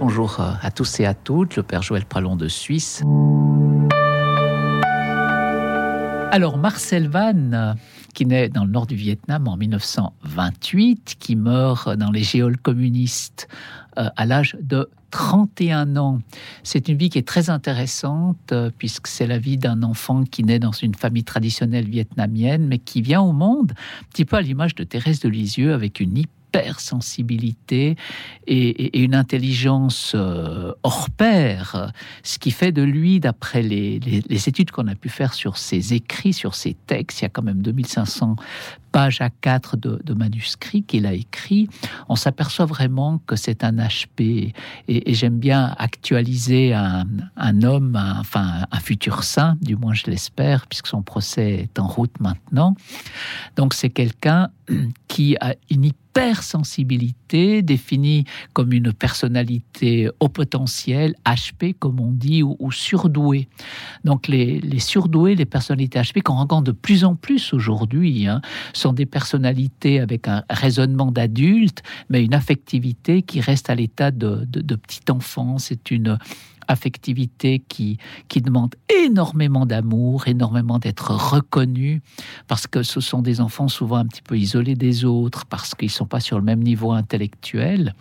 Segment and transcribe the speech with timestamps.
[0.00, 3.02] Bonjour euh, à tous et à toutes, le Père Joël Pralon de Suisse.
[6.30, 7.74] Alors Marcel Van,
[8.14, 13.48] qui naît dans le nord du Vietnam en 1928, qui meurt dans les géoles communistes
[13.98, 16.20] euh, à l'âge de 31 ans.
[16.62, 20.44] C'est une vie qui est très intéressante euh, puisque c'est la vie d'un enfant qui
[20.44, 24.42] naît dans une famille traditionnelle vietnamienne mais qui vient au monde un petit peu à
[24.42, 26.18] l'image de Thérèse de Lisieux avec une
[26.48, 27.96] hypersensibilité
[28.46, 31.92] et, et, une intelligence euh, hors pair,
[32.22, 35.94] ce qui fait de lui, d'après les, les, études qu'on a pu faire sur ses
[35.94, 38.36] écrits, sur ses textes, il y a quand même 2500
[38.92, 41.68] pages à 4 de, manuscrits qu'il a écrits,
[42.08, 44.52] on s'aperçoit vraiment que c'est un HP.
[44.88, 47.06] Et, j'aime bien actualiser un,
[47.36, 51.86] un homme, enfin un futur saint, du moins je l'espère, puisque son procès est en
[51.86, 52.74] route maintenant.
[53.56, 54.48] Donc c'est quelqu'un
[55.08, 62.56] qui a une hypersensibilité définie comme une personnalité au potentiel, HP comme on dit, ou,
[62.58, 63.48] ou surdouée.
[64.04, 68.40] Donc les, les, surdoués, les personnalités HP qu'on rencontre de plus en plus aujourd'hui, hein,
[68.78, 74.44] sont des personnalités avec un raisonnement d'adulte, mais une affectivité qui reste à l'état de,
[74.46, 75.58] de, de petit enfant.
[75.58, 76.18] C'est une
[76.68, 78.74] affectivité qui, qui demande
[79.04, 82.02] énormément d'amour, énormément d'être reconnu,
[82.46, 85.88] parce que ce sont des enfants souvent un petit peu isolés des autres, parce qu'ils
[85.88, 87.94] ne sont pas sur le même niveau intellectuel.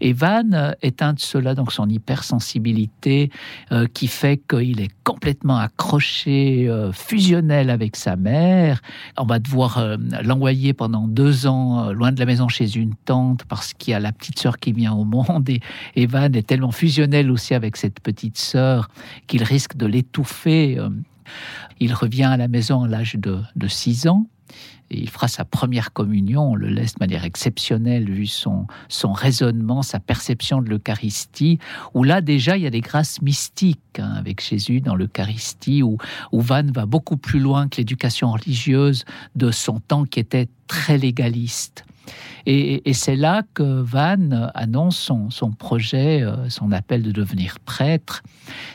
[0.00, 3.30] Et Van est un de ceux-là, donc son hypersensibilité,
[3.72, 8.80] euh, qui fait qu'il est complètement accroché, euh, fusionnel avec sa mère.
[9.16, 13.44] On va devoir euh, l'envoyer pendant deux ans loin de la maison chez une tante,
[13.44, 15.60] parce qu'il y a la petite sœur qui vient au monde, et,
[15.96, 18.88] et Van est tellement fusionnel aussi avec cette petite petite sœur
[19.26, 20.78] qu'il risque de l'étouffer.
[20.78, 20.88] Euh,
[21.78, 24.26] il revient à la maison à l'âge de, de 6 ans.
[24.90, 29.12] Et il fera sa première communion, on le laisse de manière exceptionnelle vu son, son
[29.12, 31.60] raisonnement, sa perception de l'Eucharistie,
[31.94, 35.96] où là déjà il y a des grâces mystiques hein, avec Jésus dans l'Eucharistie, où,
[36.32, 39.04] où Van va beaucoup plus loin que l'éducation religieuse
[39.36, 41.84] de son temps qui était très légaliste.
[42.46, 48.22] Et, c'est là que Van annonce son, projet, euh, son appel de devenir prêtre,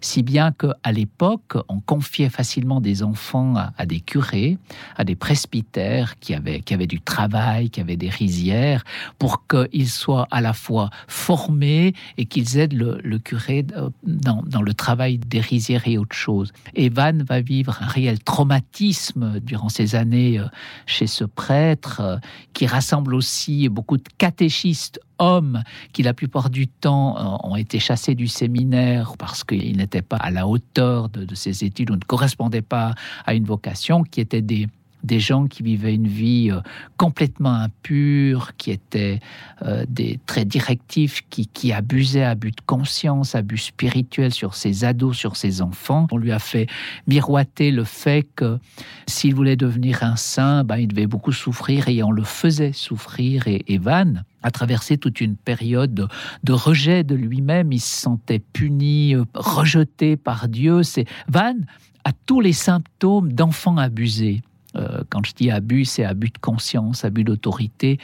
[0.00, 4.58] si bien qu'à l'époque, on confiait facilement des enfants à, des curés,
[4.96, 8.84] à des presbytères qui avaient, du travail, qui avaient des rizières,
[9.18, 14.62] pour qu'ils soient à la fois formés et qu'ils aident le, curé euh, dans, dans
[14.62, 16.52] le travail des rizières et autre chose.
[16.74, 20.46] Et Van va vivre un réel traumatisme durant ces années euh,
[20.86, 22.20] chez ce prêtre
[22.52, 27.78] qui rassemble aussi beaucoup de catéchistes hommes qui la plupart du temps euh, ont été
[27.78, 31.96] chassés du séminaire parce qu'ils n'étaient pas à la hauteur de, de ces études ou
[31.96, 34.68] ne correspondaient pas à une vocation, qui étaient des
[35.02, 36.60] des gens qui vivaient une vie euh,
[36.96, 39.20] complètement impure, qui étaient
[39.62, 44.84] euh, des très directifs, qui, qui abusaient à but de conscience, abus spirituel sur ses
[44.84, 46.06] ados, sur ses enfants.
[46.10, 46.66] On lui a fait
[47.06, 48.58] miroiter le fait que
[49.06, 53.48] s'il voulait devenir un saint, ben, il devait beaucoup souffrir et on le faisait souffrir.
[53.48, 56.08] Et, et Van a traversé toute une période
[56.42, 57.72] de, rejet de lui-même.
[57.72, 60.82] Il se sentait puni, euh, rejeté par Dieu.
[60.82, 61.54] C'est Van
[62.04, 64.42] a tous les symptômes d'enfants abusés.
[64.76, 67.98] Euh, quand je dis abus, c'est abus de conscience, abus d'autorité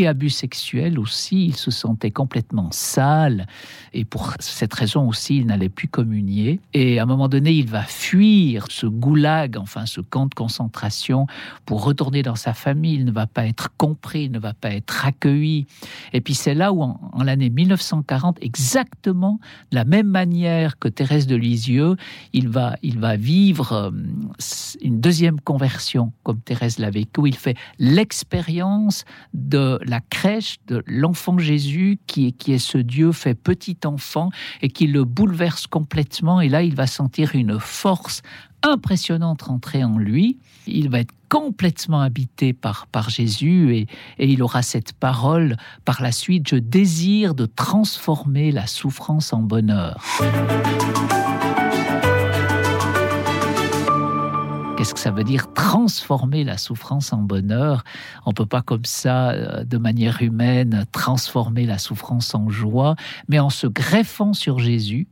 [0.00, 1.46] et abus sexuel aussi.
[1.46, 3.46] Il se sentait complètement sale
[3.92, 6.60] et pour cette raison aussi, il n'allait plus communier.
[6.72, 11.26] Et à un moment donné, il va fuir ce goulag, enfin ce camp de concentration,
[11.64, 12.94] pour retourner dans sa famille.
[12.94, 15.66] Il ne va pas être compris, il ne va pas être accueilli.
[16.12, 19.38] Et puis c'est là où, en, l'année 1940, exactement
[19.70, 21.96] de la même manière que Thérèse de Lisieux,
[22.32, 23.90] il va, il va vivre euh,
[24.82, 29.04] une deuxième conversion comme Thérèse l'a vécu, il fait l'expérience
[29.34, 34.30] de la crèche de l'enfant Jésus qui est, ce Dieu fait petit enfant
[34.62, 36.40] et qui le bouleverse complètement.
[36.40, 38.22] Et là, il va sentir une force
[38.62, 40.38] impressionnante rentrer en lui.
[40.66, 43.86] Il va être complètement habité par, par Jésus et
[44.18, 50.02] il aura cette parole par la suite, je désire de transformer la souffrance en bonheur.
[54.84, 57.84] Qu'est-ce que ça veut dire transformer la souffrance en bonheur?
[58.26, 62.94] On peut pas comme ça, euh, de manière humaine, transformer la souffrance en joie,
[63.26, 65.08] mais en se greffant sur Jésus,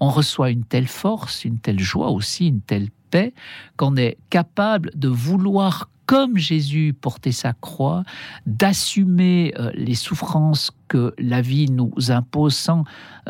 [0.00, 3.32] on reçoit une telle force, une telle joie aussi, une telle paix,
[3.76, 8.04] qu'on est capable de vouloir comme Jésus portait sa croix,
[8.46, 12.84] d'assumer euh, les souffrances que la vie nous impose sans,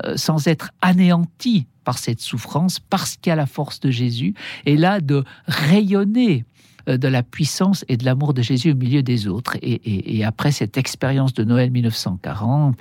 [0.04, 4.34] euh, sans être anéanti par cette souffrance, parce qu'il y a la force de Jésus,
[4.66, 6.44] et là de rayonner
[6.86, 9.56] de la puissance et de l'amour de Jésus au milieu des autres.
[9.62, 12.76] Et, après cette expérience de Noël 1940,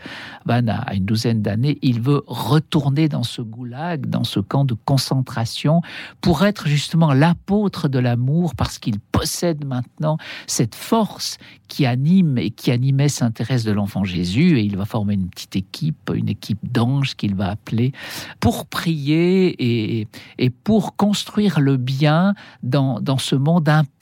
[0.45, 4.73] Van a une douzaine d'années, il veut retourner dans ce goulag, dans ce camp de
[4.73, 5.81] concentration,
[6.21, 10.17] pour être justement l'apôtre de l'amour, parce qu'il possède maintenant
[10.47, 11.37] cette force
[11.67, 15.29] qui anime et qui animait Saint Thérèse de l'Enfant Jésus, et il va former une
[15.29, 17.91] petite équipe, une équipe d'anges qu'il va appeler,
[18.39, 20.03] pour prier
[20.39, 23.94] et, pour construire le bien dans, dans ce monde impur.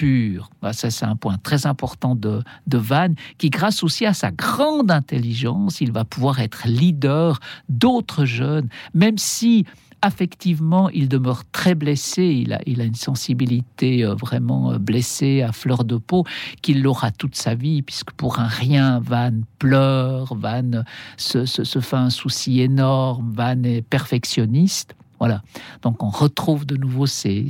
[0.61, 4.31] Bah, ça, c'est un point très important de, de Van, qui, grâce aussi à sa
[4.31, 9.65] grande intelligence, il va pouvoir être leader d'autres jeunes, même si
[10.01, 12.23] affectivement, il demeure très blessé.
[12.23, 16.25] Il a, il a une sensibilité euh, vraiment euh, blessée à fleur de peau
[16.61, 20.83] qu'il l'aura toute sa vie, puisque pour un rien, Van pleure, Van
[21.15, 24.93] se, se fait un souci énorme, Van est perfectionniste.
[25.23, 25.41] Voilà.
[25.83, 27.47] Donc on retrouve de nouveau ces,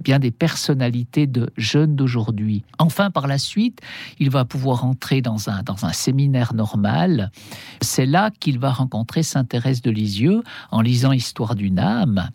[0.00, 2.62] bien des personnalités de jeunes d'aujourd'hui.
[2.78, 3.80] Enfin, par la suite,
[4.20, 7.32] il va pouvoir entrer dans un, dans un séminaire normal.
[7.80, 12.30] C'est là qu'il va rencontrer Sainte Thérèse de Lisieux en lisant Histoire d'une âme.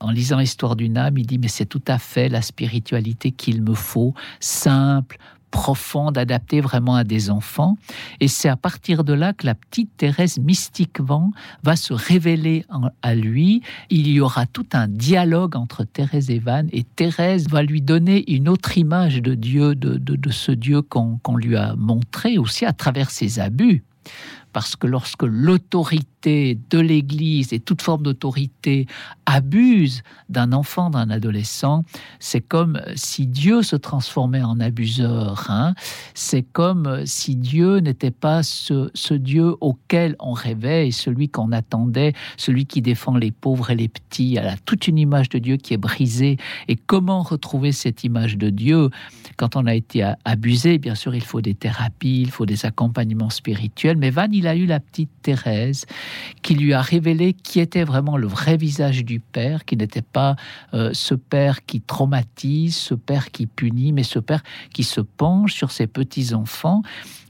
[0.00, 3.62] En lisant Histoire d'une âme, il dit mais c'est tout à fait la spiritualité qu'il
[3.62, 5.18] me faut, simple,
[5.52, 7.76] profonde, adaptée vraiment à des enfants.
[8.18, 11.30] Et c'est à partir de là que la petite Thérèse, mystiquement,
[11.62, 12.64] va se révéler
[13.02, 13.62] à lui.
[13.90, 18.28] Il y aura tout un dialogue entre Thérèse et Van, et Thérèse va lui donner
[18.32, 22.72] une autre image de Dieu, de, de, ce Dieu qu'on lui a montré aussi à
[22.72, 23.84] travers ses abus
[24.52, 28.86] parce que lorsque l'autorité de l'Église et toute forme d'autorité
[29.26, 31.84] abuse d'un enfant, d'un adolescent,
[32.20, 35.46] c'est comme si Dieu se transformait en abuseur.
[35.48, 35.74] Hein.
[36.14, 42.12] C'est comme si Dieu n'était pas ce, Dieu auquel on rêvait et celui qu'on attendait,
[42.36, 44.38] celui qui défend les pauvres et les petits.
[44.38, 46.36] A toute une image de Dieu qui est brisée.
[46.68, 48.90] Et comment retrouver cette image de Dieu
[49.36, 50.78] quand on a été abusé?
[50.78, 53.96] Bien sûr, il faut des thérapies, il faut des accompagnements spirituels.
[53.96, 55.86] Mais Van, il a eu la petite Thérèse
[56.42, 60.34] qui lui a révélé qui était vraiment le vrai visage du Père, qui n'était pas
[60.74, 64.42] euh, ce Père qui traumatise, ce Père qui punit, mais ce Père
[64.72, 66.82] qui se penche sur ses petits-enfants.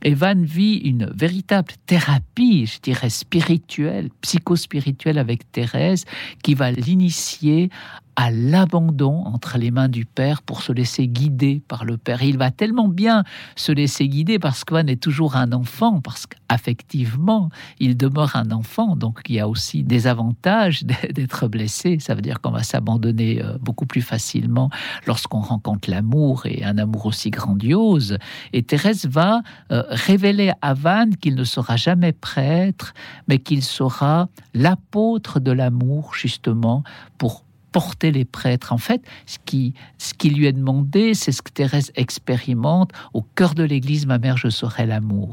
[0.03, 6.07] Et Van vit une véritable thérapie, je dirais, spirituelle, psychospirituelle avec Thérèse,
[6.43, 7.69] qui va l'initier
[8.17, 12.23] à l'abandon entre les mains du Père pour se laisser guider par le Père.
[12.23, 13.25] il va tellement bien
[13.57, 17.49] se laisser guider parce qu'Anne est toujours un enfant, parce qu'affectivement,
[17.79, 18.97] il demeure un enfant.
[18.97, 21.99] Donc il y a aussi des avantages d'être blessé.
[22.01, 24.71] Ça veut dire qu'on va s'abandonner euh, beaucoup plus facilement
[25.07, 28.19] lorsqu'on rencontre l'amour et un amour aussi grandiose.
[28.53, 32.93] Et Thérèse va euh, révéler à Van qu'il ne sera jamais prêtre,
[33.29, 36.83] mais qu'il sera l'apôtre de l'amour justement
[37.19, 38.73] pour porter les prêtres.
[38.73, 42.93] En fait, ce qui, ce lui est demandé, c'est ce que Thérèse expérimente.
[43.15, 45.31] Au cœur de l'Église, ma mère, je serai l'amour.